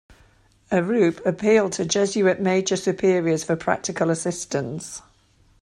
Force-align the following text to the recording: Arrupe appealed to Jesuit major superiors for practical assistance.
Arrupe 0.71 1.23
appealed 1.27 1.73
to 1.73 1.85
Jesuit 1.85 2.41
major 2.41 2.75
superiors 2.75 3.43
for 3.43 3.55
practical 3.55 4.09
assistance. 4.09 5.03